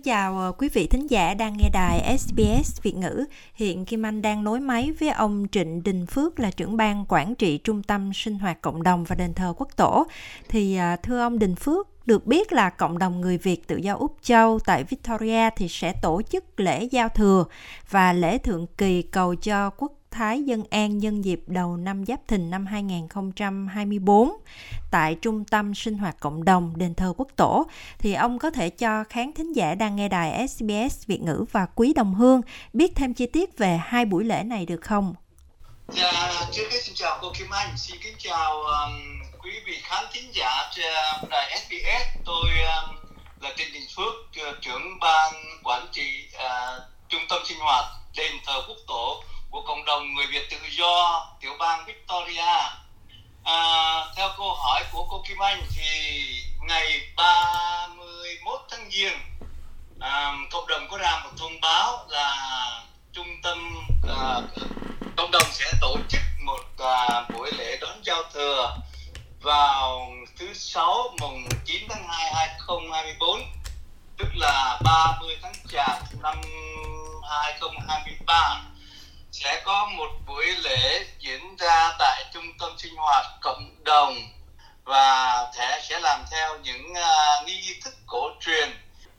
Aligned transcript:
Xin 0.00 0.04
chào 0.04 0.38
ờ, 0.38 0.52
quý 0.52 0.68
vị 0.68 0.86
thính 0.86 1.10
giả 1.10 1.34
đang 1.34 1.56
nghe 1.56 1.70
đài 1.72 2.18
SBS 2.18 2.82
Việt 2.82 2.96
ngữ. 2.96 3.24
Hiện 3.54 3.84
Kim 3.84 4.06
Anh 4.06 4.22
đang 4.22 4.44
nối 4.44 4.60
máy 4.60 4.92
với 5.00 5.08
ông 5.08 5.46
Trịnh 5.52 5.82
Đình 5.82 6.06
Phước 6.06 6.40
là 6.40 6.50
trưởng 6.50 6.76
ban 6.76 7.04
quản 7.08 7.34
trị 7.34 7.58
Trung 7.58 7.82
tâm 7.82 8.12
Sinh 8.14 8.38
hoạt 8.38 8.60
Cộng 8.60 8.82
đồng 8.82 9.04
và 9.04 9.16
Đền 9.16 9.34
thờ 9.34 9.54
Quốc 9.56 9.76
tổ. 9.76 10.06
Thì 10.48 10.76
ờ, 10.76 10.96
thưa 11.02 11.20
ông 11.20 11.38
Đình 11.38 11.54
Phước, 11.54 12.06
được 12.06 12.26
biết 12.26 12.52
là 12.52 12.70
cộng 12.70 12.98
đồng 12.98 13.20
người 13.20 13.38
Việt 13.38 13.66
tự 13.66 13.76
do 13.76 13.94
Úc 13.94 14.16
Châu 14.22 14.58
tại 14.58 14.84
Victoria 14.84 15.50
thì 15.56 15.68
sẽ 15.68 15.92
tổ 15.92 16.22
chức 16.22 16.60
lễ 16.60 16.84
giao 16.84 17.08
thừa 17.08 17.44
và 17.90 18.12
lễ 18.12 18.38
thượng 18.38 18.66
kỳ 18.78 19.02
cầu 19.02 19.34
cho 19.34 19.70
quốc 19.70 19.92
Thái 20.10 20.42
Dân 20.42 20.64
An 20.70 20.98
nhân 20.98 21.24
dịp 21.24 21.40
đầu 21.46 21.76
năm 21.76 22.04
Giáp 22.06 22.20
Thìn 22.28 22.50
năm 22.50 22.66
2024 22.66 24.30
tại 24.90 25.14
Trung 25.22 25.44
tâm 25.44 25.74
Sinh 25.74 25.98
hoạt 25.98 26.20
Cộng 26.20 26.44
đồng 26.44 26.72
Đền 26.76 26.94
thờ 26.94 27.12
Quốc 27.16 27.28
Tổ 27.36 27.66
thì 27.98 28.14
ông 28.14 28.38
có 28.38 28.50
thể 28.50 28.70
cho 28.70 29.04
khán 29.04 29.32
thính 29.32 29.52
giả 29.56 29.74
đang 29.74 29.96
nghe 29.96 30.08
đài 30.08 30.48
SBS 30.48 31.06
Việt 31.06 31.20
ngữ 31.20 31.44
và 31.52 31.66
Quý 31.74 31.92
Đồng 31.92 32.14
Hương 32.14 32.40
biết 32.72 32.92
thêm 32.96 33.14
chi 33.14 33.26
tiết 33.26 33.58
về 33.58 33.80
hai 33.82 34.04
buổi 34.04 34.24
lễ 34.24 34.42
này 34.42 34.66
được 34.66 34.80
không? 34.80 35.14
Dạ, 35.88 36.32
trước 36.52 36.68
hết 36.70 36.78
xin 36.82 36.94
chào 36.94 37.18
cô 37.22 37.32
Kim 37.38 37.50
Anh, 37.50 37.76
xin 37.76 37.96
kính 38.02 38.14
chào 38.18 38.62
um, 38.62 39.20
quý 39.42 39.50
vị 39.66 39.80
khán 39.82 40.04
thính 40.12 40.30
giả 40.32 40.70
đài 41.30 41.58
SBS. 41.58 42.18
Tôi 42.24 42.49
câu 54.40 54.54
hỏi 54.54 54.84
của 54.92 55.06
cô 55.10 55.22
Kim 55.28 55.38
Anh 55.38 55.62
thì 55.76 55.82
ngày 56.60 57.00
31 57.16 58.60
tháng 58.70 58.90
Giêng 58.90 59.18
à, 59.98 60.32
cộng 60.50 60.66
đồng 60.66 60.88
có 60.90 60.98
ra 60.98 61.20
một 61.24 61.30
thông 61.38 61.60
báo 61.60 62.06
là 62.08 62.82
trung 63.12 63.26
tâm 63.42 63.58
à, 64.08 64.40
cộng 65.16 65.30
đồng 65.30 65.42
sẽ 65.52 65.72
tổ 65.80 65.96
chức 66.08 66.20
một 66.44 66.64
à, 66.78 67.26
buổi 67.34 67.50
lễ 67.58 67.76
đón 67.80 68.04
giao 68.04 68.22
thừa 68.34 68.76
vào 69.42 70.12
thứ 70.38 70.54
sáu 70.54 71.14
mùng 71.20 71.44
9 71.64 71.84
tháng 71.88 72.08
2 72.08 72.32
2024 72.34 73.40
tức 74.18 74.28
là 74.34 74.80
30 74.84 75.36
tháng 75.42 75.54
Chạp 75.68 75.98
năm 76.22 76.40
2023 77.30 78.69
sẽ 79.32 79.62
có 79.64 79.90
một 79.96 80.10
buổi 80.26 80.46
lễ 80.46 81.04
diễn 81.18 81.56
ra 81.56 81.92
tại 81.98 82.24
trung 82.34 82.46
tâm 82.58 82.72
sinh 82.78 82.94
hoạt 82.96 83.26
cộng 83.40 83.84
đồng 83.84 84.14
và 84.84 85.46
sẽ 85.56 85.80
sẽ 85.88 86.00
làm 86.00 86.24
theo 86.30 86.58
những 86.58 86.92
uh, 86.92 87.46
nghi 87.46 87.80
thức 87.84 87.94
cổ 88.06 88.30
truyền 88.40 88.70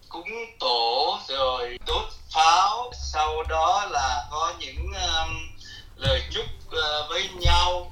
cúng 0.10 0.30
tổ 0.60 1.20
rồi 1.28 1.78
đốt 1.86 2.10
pháo. 2.34 2.92
Sau 3.12 3.44
đó 3.44 3.88
là 3.92 4.28
có 4.32 4.54
những 4.60 4.88
um, 4.94 5.58
lời 5.96 6.22
chúc 6.32 6.46
uh, 6.68 7.10
với 7.10 7.30
nhau. 7.40 7.92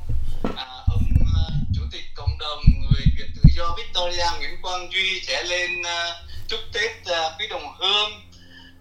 À, 0.58 0.66
ông 0.88 1.10
uh, 1.22 1.54
chủ 1.76 1.82
tịch 1.92 2.06
cộng 2.16 2.38
đồng 2.40 2.60
người 2.82 3.04
Việt 3.18 3.28
tự 3.36 3.42
do 3.58 3.76
Victoria 3.78 4.38
Nguyễn 4.38 4.62
Quang 4.62 4.92
Duy 4.92 5.22
sẽ 5.22 5.44
lên 5.44 5.82
uh, 5.82 6.16
chúc 6.48 6.60
Tết 6.74 6.92
uh, 7.02 7.40
quý 7.40 7.48
đồng 7.48 7.76
hương 7.78 8.29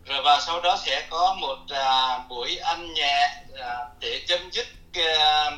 rồi 0.08 0.22
và 0.24 0.40
sau 0.46 0.60
đó 0.60 0.78
sẽ 0.86 1.06
có 1.10 1.36
một 1.40 1.58
à, 1.68 2.18
buổi 2.28 2.56
ăn 2.56 2.94
nhẹ 2.94 3.30
à, 3.60 3.76
để 4.00 4.20
chấm 4.26 4.50
dứt 4.50 4.66
à, 4.94 5.50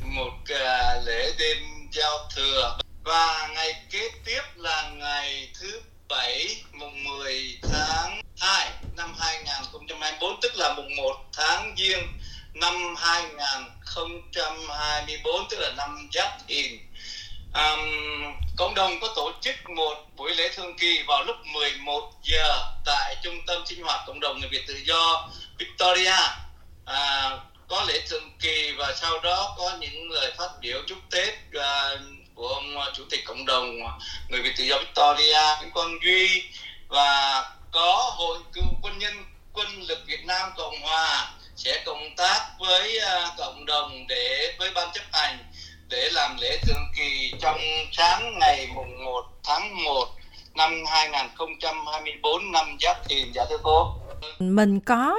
một 0.00 0.32
à, 0.60 1.00
lễ 1.04 1.32
đêm 1.38 1.58
giao 1.92 2.18
thừa. 2.34 2.78
Và 3.04 3.48
ngày 3.54 3.74
kế 3.90 4.08
tiếp 4.24 4.42
là 4.56 4.90
ngày 4.94 5.48
thứ 5.60 5.80
bảy 6.08 6.62
mùng 6.72 7.04
10 7.04 7.58
tháng 7.62 8.20
2 8.40 8.70
năm 8.96 9.14
2024 9.18 10.40
tức 10.40 10.52
là 10.56 10.74
mùng 10.76 10.96
1 10.96 11.16
tháng 11.32 11.74
Giêng 11.78 12.06
năm 12.54 12.94
2024 12.98 15.48
tức 15.50 15.56
là 15.60 15.72
năm 15.76 16.08
Giáp 16.12 16.48
Thìn 16.48 16.72
um, 17.54 17.80
cộng 18.56 18.74
đồng 18.74 19.00
có 19.00 19.12
tổ 19.16 19.32
chức 19.40 19.70
một 19.70 19.94
buổi 20.16 20.34
lễ 20.34 20.50
thương 20.54 20.78
kỳ 20.78 21.02
vào 21.06 21.24
lúc 21.24 21.36
11 21.46 22.12
giờ 22.22 22.72
tại 22.84 23.16
trung 23.22 23.34
tâm 23.46 23.62
sinh 23.66 23.82
hoạt 23.82 24.00
cộng 24.06 24.20
đồng 24.20 24.40
người 24.40 24.48
Việt 24.48 24.64
tự 24.66 24.74
do 24.84 25.28
Victoria. 25.58 26.16
À, 26.84 27.30
có 27.68 27.84
lễ 27.88 28.00
thường 28.08 28.30
kỳ 28.40 28.72
và 28.72 28.94
sau 28.96 29.20
đó 29.20 29.54
có 29.58 29.76
những 29.80 30.10
lời 30.10 30.32
phát 30.38 30.50
biểu 30.60 30.82
chúc 30.86 30.98
Tết 31.10 31.34
à, 31.54 31.90
của 32.34 32.48
ông 32.48 32.74
chủ 32.94 33.04
tịch 33.10 33.24
cộng 33.24 33.46
đồng 33.46 33.78
người 34.28 34.42
Việt 34.42 34.52
tự 34.56 34.64
do 34.64 34.78
Victoria 34.78 35.56
Nguyễn 35.58 35.70
Quang 35.70 35.98
Duy 36.04 36.42
và 36.88 37.42
có 37.72 38.12
hội 38.16 38.38
cựu 38.52 38.64
quân 38.82 38.98
nhân 38.98 39.24
quân 39.52 39.82
lực 39.82 39.98
Việt 40.06 40.24
Nam 40.24 40.50
Cộng 40.56 40.80
Hòa 40.80 41.32
sẽ 41.56 41.82
cộng 41.86 42.16
tác 42.16 42.46
với 42.58 42.98
uh, 42.98 43.38
cộng 43.38 43.66
đồng 43.66 44.06
để 44.06 44.54
với 44.58 44.70
ban 44.74 44.88
chấp 44.94 45.04
hành 45.12 45.38
để 45.88 46.08
làm 46.12 46.36
lễ 46.40 46.58
thường 46.66 46.84
kỳ 46.96 47.32
trong 47.40 47.58
sáng 47.92 48.38
ngày 48.38 48.68
mùng 48.74 49.04
1 49.04 49.22
tháng 49.44 49.84
1 49.84 50.08
năm 50.54 50.84
2024 50.86 52.52
năm 52.52 52.76
Giáp 52.80 53.08
Thìn 53.08 53.32
dạ 53.34 53.44
thưa 53.50 53.58
cô. 53.62 53.94
Mình 54.38 54.80
có 54.80 55.16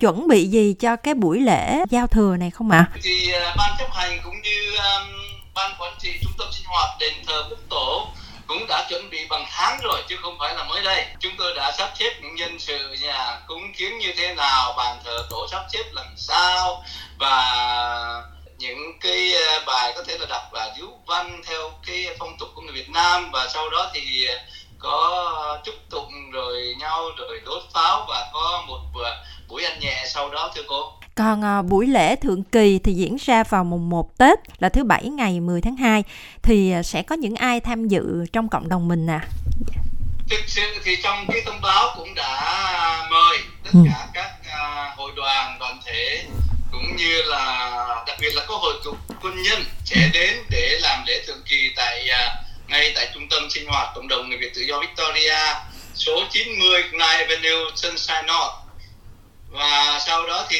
chuẩn 0.00 0.28
bị 0.28 0.46
gì 0.46 0.74
cho 0.80 0.96
cái 0.96 1.14
buổi 1.14 1.40
lễ 1.40 1.84
giao 1.90 2.06
thừa 2.06 2.36
này 2.36 2.50
không 2.50 2.70
ạ? 2.70 2.90
À? 2.94 2.98
Thì 3.02 3.32
uh, 3.36 3.56
ban 3.56 3.70
chấp 3.78 3.88
hành 3.92 4.20
cũng 4.24 4.42
như 4.42 4.76
um, 4.76 5.08
ban 5.54 5.70
quản 5.78 5.94
trị 5.98 6.12
trung 6.22 6.32
tâm 6.38 6.48
sinh 6.52 6.66
hoạt 6.66 6.90
đền 7.00 7.14
thờ 7.26 7.44
quốc 7.50 7.58
tổ 7.68 8.06
cũng 8.46 8.66
đã 8.68 8.86
chuẩn 8.88 9.10
bị 9.10 9.26
bằng 9.30 9.44
tháng 9.50 9.80
rồi 9.82 10.02
chứ 10.08 10.16
không 10.22 10.36
phải 10.38 10.54
là 10.54 10.64
mới 10.64 10.82
đây 10.82 11.06
chúng 11.20 11.32
tôi 11.38 11.54
đã 11.56 11.72
sắp 11.78 11.90
xếp 11.98 12.10
những 12.22 12.34
nhân 12.34 12.58
sự 12.58 12.96
nhà 13.02 13.40
cúng 13.46 13.72
kiến 13.76 13.98
như 13.98 14.12
thế 14.16 14.34
nào 14.34 14.74
bàn 14.76 14.96
thờ 15.04 15.26
tổ 15.30 15.46
sắp 15.50 15.62
xếp 15.72 15.84
làm 15.92 16.06
sao 16.16 16.84
và 17.18 17.54
những 18.58 18.98
cái 19.00 19.32
ờ, 19.34 19.64
bài 19.66 19.92
có 19.96 20.04
thể 20.06 20.18
là 20.18 20.26
đọc 20.30 20.42
là 20.52 20.74
chú 20.78 20.86
văn 21.06 21.40
theo 21.46 21.70
cái 21.86 22.06
phong 22.18 22.36
tục 22.38 22.48
của 22.54 22.62
người 22.62 22.74
Việt 22.74 22.90
Nam 22.90 23.30
và 23.32 23.48
sau 23.54 23.70
đó 23.70 23.90
thì 23.94 24.28
có 24.78 25.58
chúc 25.64 25.74
tụng 25.90 26.30
rồi 26.32 26.74
nhau 26.78 27.04
rồi 27.18 27.40
đốt 27.46 27.62
pháo 27.74 28.06
và 28.08 28.30
có 28.32 28.64
một 28.68 28.80
buổi 29.48 29.64
ăn 29.64 29.80
nhẹ 29.80 30.04
sau 30.06 30.30
đó 30.30 30.52
thưa 30.54 30.62
cô. 30.68 30.92
Còn 31.14 31.44
à, 31.44 31.62
buổi 31.62 31.86
lễ 31.86 32.16
thượng 32.16 32.42
kỳ 32.42 32.78
thì 32.78 32.92
diễn 32.92 33.16
ra 33.16 33.44
vào 33.44 33.64
mùng 33.64 33.90
1 33.90 34.18
Tết 34.18 34.38
là 34.58 34.68
thứ 34.68 34.84
bảy 34.84 35.04
ngày 35.08 35.40
10 35.40 35.60
tháng 35.60 35.76
2 35.76 36.04
thì 36.42 36.74
sẽ 36.84 37.02
có 37.02 37.16
những 37.16 37.34
ai 37.34 37.60
tham 37.60 37.88
dự 37.88 38.26
trong 38.32 38.48
cộng 38.48 38.68
đồng 38.68 38.88
mình 38.88 39.06
nè? 39.06 39.12
À? 39.12 39.26
Thực 40.30 40.40
sự 40.46 40.62
thì 40.84 40.96
trong 41.02 41.26
cái 41.28 41.42
thông 41.46 41.60
báo 41.60 41.94
cũng 41.96 42.14
đã 42.14 43.08
mời 43.10 43.38
tất 43.64 43.70
ừ. 43.74 43.80
cả 43.86 44.06
các 44.14 44.30
à, 44.50 44.94
hội 44.96 45.12
đoàn 45.16 45.56
đoàn 45.60 45.80
thể 45.84 46.24
cũng 46.78 46.96
như 46.96 47.22
là 47.22 48.04
đặc 48.06 48.16
biệt 48.20 48.34
là 48.34 48.44
có 48.48 48.56
hội 48.56 48.74
cựu 48.84 48.94
quân 49.22 49.42
nhân 49.42 49.64
sẽ 49.84 50.10
đến 50.12 50.36
để 50.50 50.78
làm 50.82 51.04
lễ 51.06 51.22
thường 51.26 51.42
kỳ 51.48 51.70
tại 51.76 52.08
uh, 52.10 52.70
ngay 52.70 52.92
tại 52.94 53.08
trung 53.14 53.28
tâm 53.30 53.50
sinh 53.50 53.66
hoạt 53.66 53.88
cộng 53.94 54.08
đồng 54.08 54.28
người 54.28 54.38
Việt 54.38 54.54
tự 54.54 54.60
do 54.62 54.80
Victoria 54.80 55.38
số 55.94 56.24
90 56.30 56.82
Knight 56.82 57.00
Avenue 57.00 57.70
Sunshine 57.74 58.22
North 58.22 58.54
và 59.50 60.00
sau 60.06 60.26
đó 60.26 60.46
thì 60.50 60.58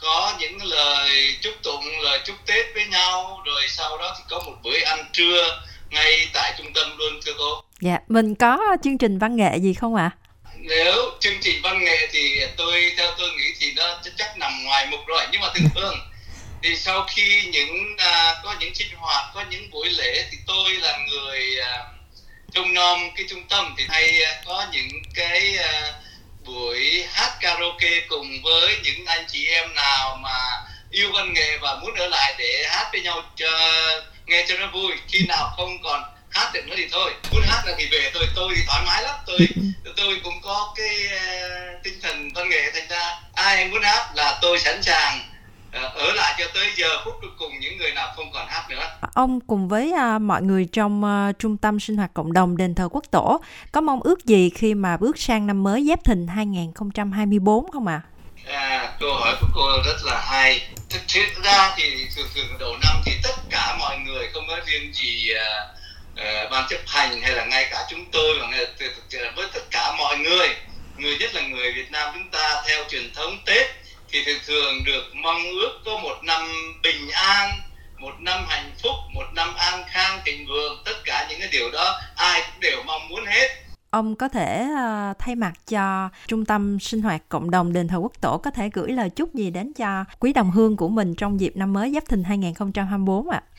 có 0.00 0.32
những 0.38 0.64
lời 0.64 1.36
chúc 1.40 1.54
tụng 1.62 1.84
lời 2.02 2.20
chúc 2.24 2.36
Tết 2.46 2.66
với 2.74 2.86
nhau 2.86 3.42
rồi 3.44 3.62
sau 3.68 3.98
đó 3.98 4.14
thì 4.18 4.24
có 4.30 4.38
một 4.46 4.54
bữa 4.64 4.84
ăn 4.84 5.04
trưa 5.12 5.60
ngay 5.90 6.28
tại 6.32 6.54
trung 6.58 6.72
tâm 6.74 6.98
luôn 6.98 7.20
thưa 7.26 7.32
cô. 7.38 7.62
Dạ, 7.80 7.98
mình 8.08 8.34
có 8.34 8.76
chương 8.84 8.98
trình 8.98 9.18
văn 9.18 9.36
nghệ 9.36 9.56
gì 9.56 9.74
không 9.74 9.94
ạ? 9.94 10.10
À? 10.14 10.17
Nếu 10.60 11.10
chương 11.20 11.40
trình 11.40 11.62
văn 11.62 11.84
nghệ 11.84 12.08
thì 12.12 12.40
tôi 12.56 12.92
theo 12.96 13.14
tôi 13.18 13.30
nghĩ 13.30 13.54
thì 13.60 13.72
nó 13.72 14.00
chắc 14.18 14.38
nằm 14.38 14.64
ngoài 14.64 14.86
mục 14.86 15.00
rồi. 15.06 15.26
Nhưng 15.32 15.40
mà 15.40 15.48
thường 15.54 15.68
thường 15.74 15.98
thì 16.62 16.76
sau 16.76 17.06
khi 17.08 17.42
những 17.52 17.96
à, 17.98 18.34
có 18.44 18.54
những 18.60 18.74
sinh 18.74 18.94
hoạt 18.96 19.24
có 19.34 19.44
những 19.50 19.70
buổi 19.70 19.90
lễ 19.90 20.24
thì 20.30 20.38
tôi 20.46 20.72
là 20.72 20.98
người 21.10 21.60
à, 21.60 21.84
trông 22.52 22.74
nom 22.74 23.00
cái 23.16 23.26
trung 23.30 23.42
tâm. 23.48 23.74
Thì 23.78 23.84
hay 23.88 24.22
à, 24.22 24.42
có 24.46 24.66
những 24.72 25.02
cái 25.14 25.56
à, 25.58 25.92
buổi 26.44 27.04
hát 27.12 27.32
karaoke 27.40 28.00
cùng 28.08 28.42
với 28.42 28.76
những 28.82 29.06
anh 29.06 29.24
chị 29.28 29.46
em 29.46 29.74
nào 29.74 30.18
mà 30.22 30.38
yêu 30.90 31.10
văn 31.12 31.34
nghệ 31.34 31.58
và 31.60 31.74
muốn 31.82 31.94
ở 31.94 32.06
lại 32.06 32.34
để 32.38 32.66
hát 32.68 32.88
với 32.92 33.00
nhau 33.00 33.22
cho, 33.36 33.50
nghe 34.26 34.44
cho 34.48 34.56
nó 34.56 34.66
vui. 34.66 34.92
Khi 35.08 35.24
nào 35.28 35.52
không 35.56 35.82
còn 35.82 36.02
hát 36.38 36.50
được 36.54 36.66
nữa 36.66 36.74
thì 36.76 36.88
thôi 36.92 37.10
muốn 37.32 37.42
hát 37.42 37.62
là 37.66 37.74
thì 37.78 37.88
về 37.92 38.10
thôi 38.14 38.26
tôi 38.34 38.52
thì 38.56 38.62
thoải 38.66 38.82
mái 38.86 39.02
lắm 39.02 39.14
tôi 39.26 39.38
tôi 39.96 40.20
cũng 40.24 40.40
có 40.42 40.74
cái 40.76 40.96
uh, 41.06 41.82
tinh 41.84 41.94
thần 42.02 42.28
văn 42.34 42.48
nghệ 42.48 42.70
thành 42.74 42.88
ra 42.88 43.20
ai 43.34 43.68
muốn 43.68 43.82
hát 43.82 44.10
là 44.14 44.38
tôi 44.42 44.58
sẵn 44.58 44.82
sàng 44.82 45.20
uh, 45.68 45.94
ở 45.94 46.12
lại 46.12 46.34
cho 46.38 46.44
tới 46.54 46.66
giờ 46.76 46.88
phút 47.04 47.14
cuối 47.20 47.30
cùng 47.38 47.60
những 47.60 47.78
người 47.78 47.92
nào 47.92 48.12
không 48.16 48.30
còn 48.32 48.46
hát 48.48 48.70
nữa. 48.70 48.82
Ông 49.14 49.40
cùng 49.40 49.68
với 49.68 49.92
uh, 50.16 50.20
mọi 50.20 50.42
người 50.42 50.68
trong 50.72 51.04
uh, 51.04 51.38
trung 51.38 51.56
tâm 51.56 51.80
sinh 51.80 51.96
hoạt 51.96 52.14
cộng 52.14 52.32
đồng 52.32 52.56
đền 52.56 52.74
thờ 52.74 52.88
quốc 52.92 53.04
tổ 53.10 53.40
có 53.72 53.80
mong 53.80 54.00
ước 54.00 54.24
gì 54.24 54.50
khi 54.50 54.74
mà 54.74 54.96
bước 54.96 55.18
sang 55.18 55.46
năm 55.46 55.62
mới 55.62 55.86
Giáp 55.88 56.04
Thìn 56.04 56.26
2024 56.26 57.70
không 57.70 57.86
ạ? 57.86 58.00
À? 58.04 58.18
À, 58.46 58.96
câu 59.00 59.14
hỏi 59.14 59.36
của 59.40 59.46
cô 59.54 59.68
rất 59.84 59.96
là 60.04 60.20
hay. 60.20 60.60
Thực 60.90 61.00
sự 61.06 61.20
ra 61.44 61.74
thì 61.76 62.06
thường 62.16 62.26
thường 62.34 62.58
đầu 62.60 62.76
năm 62.82 63.02
thì 63.04 63.12
tất 63.22 63.34
cả 63.50 63.76
mọi 63.78 63.98
người 63.98 64.28
không 64.34 64.44
có 64.48 64.56
riêng 64.66 64.92
gì 64.94 65.30
uh, 65.34 65.77
uh, 66.18 66.50
ban 66.50 66.66
chấp 66.68 66.80
hành 66.86 67.22
hay 67.22 67.32
là 67.32 67.44
ngay 67.44 67.68
cả 67.70 67.86
chúng 67.90 68.04
tôi 68.12 68.38
và 68.40 68.46
ngay, 68.46 68.66
với 69.36 69.46
tất 69.54 69.70
cả 69.70 69.94
mọi 69.98 70.18
người 70.18 70.48
người 70.96 71.18
nhất 71.18 71.34
là 71.34 71.42
người 71.42 71.72
Việt 71.72 71.90
Nam 71.90 72.10
chúng 72.14 72.30
ta 72.30 72.62
theo 72.68 72.84
truyền 72.90 73.12
thống 73.14 73.38
Tết 73.46 73.66
thì 74.10 74.24
thường 74.24 74.38
thường 74.46 74.84
được 74.84 75.04
mong 75.14 75.42
ước 75.42 75.80
có 75.84 75.98
một 75.98 76.16
năm 76.22 76.42
bình 76.82 77.10
an 77.10 77.50
một 77.98 78.20
năm 78.20 78.44
hạnh 78.48 78.72
phúc 78.82 78.94
một 79.14 79.26
năm 79.34 79.54
an 79.54 79.84
khang 79.88 80.20
thịnh 80.24 80.46
vượng 80.46 80.82
tất 80.84 81.04
cả 81.04 81.26
những 81.30 81.40
cái 81.40 81.48
điều 81.52 81.70
đó 81.70 82.00
ai 82.16 82.40
cũng 82.40 82.60
đều 82.60 82.82
mong 82.86 83.08
muốn 83.08 83.26
hết 83.26 83.48
ông 83.90 84.16
có 84.16 84.28
thể 84.28 84.68
ờ, 84.76 85.14
thay 85.18 85.34
mặt 85.34 85.52
cho 85.68 86.08
trung 86.26 86.44
tâm 86.44 86.80
sinh 86.80 87.02
hoạt 87.02 87.28
cộng 87.28 87.50
đồng 87.50 87.72
đền 87.72 87.88
thờ 87.88 87.96
quốc 87.98 88.12
tổ 88.20 88.38
có 88.38 88.50
thể 88.50 88.70
gửi 88.72 88.92
lời 88.92 89.10
chúc 89.10 89.34
gì 89.34 89.50
đến 89.50 89.72
cho 89.72 90.04
quý 90.18 90.32
đồng 90.32 90.50
hương 90.50 90.76
của 90.76 90.88
mình 90.88 91.14
trong 91.14 91.40
dịp 91.40 91.56
năm 91.56 91.72
mới 91.72 91.92
Giáp 91.94 92.08
Thìn 92.08 92.24
2024 92.24 93.30
ạ? 93.30 93.42
À? 93.44 93.58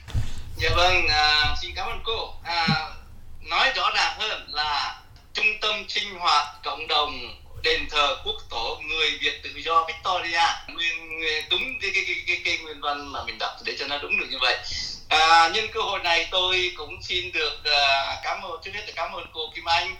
Dạ 0.61 0.69
vâng, 0.75 1.05
uh, 1.05 1.57
xin 1.61 1.71
cảm 1.75 1.87
ơn 1.87 1.99
cô. 2.05 2.23
Uh, 2.23 2.93
nói 3.41 3.71
rõ 3.75 3.91
ràng 3.95 4.13
hơn 4.19 4.45
là 4.49 5.01
trung 5.33 5.45
tâm 5.61 5.85
sinh 5.89 6.15
hoạt 6.15 6.47
cộng 6.63 6.87
đồng 6.87 7.41
đền 7.63 7.89
thờ 7.89 8.17
quốc 8.25 8.35
tổ 8.49 8.81
người 8.87 9.11
Việt 9.21 9.43
tự 9.43 9.49
do 9.65 9.85
Victoria. 9.87 10.45
Nguyên 10.67 11.21
đúng 11.49 11.61
cái 11.81 11.91
cái 11.93 12.03
cái 12.07 12.15
cái, 12.27 12.41
cái 12.45 12.57
nguyên 12.57 12.81
văn 12.81 13.11
mà 13.11 13.23
mình 13.23 13.37
đọc 13.39 13.51
để 13.65 13.75
cho 13.79 13.87
nó 13.87 13.97
đúng 13.97 14.19
được 14.19 14.25
như 14.29 14.37
vậy. 14.41 14.57
À, 15.09 15.49
nhân 15.53 15.67
cơ 15.73 15.81
hội 15.81 15.99
này 15.99 16.27
tôi 16.31 16.71
cũng 16.77 17.03
xin 17.03 17.31
được 17.31 17.59
uh, 17.59 18.19
cảm 18.23 18.41
ơn 18.41 18.59
trước 18.63 18.71
hết 18.73 18.83
là 18.87 18.93
cảm 18.95 19.11
ơn 19.13 19.25
cô 19.33 19.41
Kim 19.55 19.65
Anh. 19.65 19.95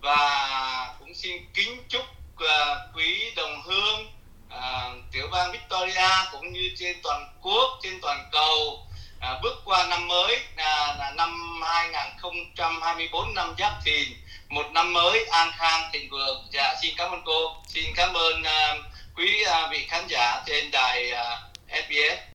Và 0.00 0.94
cũng 0.98 1.14
xin 1.14 1.44
kính 1.54 1.82
chúc 1.88 2.04
uh, 2.44 2.96
quý 2.96 3.32
đồng 3.36 3.62
hương 3.62 4.06
uh, 4.46 5.12
tiểu 5.12 5.28
bang 5.32 5.52
Victoria 5.52 6.10
cũng 6.32 6.52
như 6.52 6.70
trên 6.78 6.96
toàn 7.02 7.28
quốc 7.42 7.78
trên 7.82 8.00
toàn 8.02 8.28
cầu 8.32 8.84
à, 9.20 9.38
bước 9.42 9.62
qua 9.64 9.86
năm 9.86 10.08
mới 10.08 10.38
à, 10.56 10.94
là 10.98 11.12
năm 11.16 11.60
2024 11.62 13.34
năm 13.34 13.54
Giáp 13.58 13.72
Thìn. 13.84 14.08
Một 14.48 14.66
năm 14.72 14.92
mới 14.92 15.24
an 15.24 15.50
khang 15.56 15.90
thịnh 15.92 16.10
vượng. 16.10 16.46
Dạ 16.52 16.74
xin 16.82 16.94
cảm 16.96 17.10
ơn 17.10 17.22
cô. 17.24 17.56
Xin 17.66 17.84
cảm 17.96 18.14
ơn 18.14 18.42
à, 18.42 18.74
quý 19.16 19.42
à, 19.42 19.68
vị 19.70 19.86
khán 19.88 20.06
giả 20.08 20.42
trên 20.46 20.70
đài 20.70 21.10
à, 21.10 21.40
SBS 21.68 22.27